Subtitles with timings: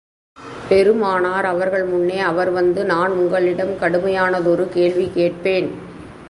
[0.69, 5.69] பெருமானார் அவர்கள் முன்னே அவர் வந்து, நான் உங்களிடம் கடுமையானதொரு கேள்வி கேட்பேன்.